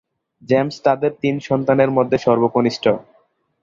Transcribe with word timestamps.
James 0.41 0.75
তাদের 0.83 1.11
তিন 1.21 1.35
সন্তানের 1.39 1.89
মধ্যে 1.91 2.17
সর্বকনিষ্ঠ। 2.17 2.85